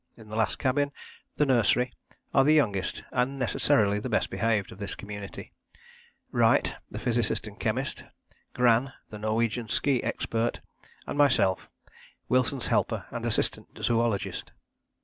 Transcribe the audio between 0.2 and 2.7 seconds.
the last cabin, the Nursery, are the